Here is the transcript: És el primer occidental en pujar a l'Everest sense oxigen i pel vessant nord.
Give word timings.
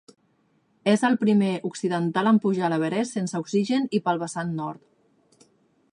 És 0.93 1.03
el 1.09 1.17
primer 1.23 1.51
occidental 1.69 2.31
en 2.31 2.41
pujar 2.47 2.65
a 2.69 2.71
l'Everest 2.75 3.19
sense 3.19 3.43
oxigen 3.45 3.87
i 3.99 4.03
pel 4.09 4.23
vessant 4.25 4.59
nord. 4.63 5.51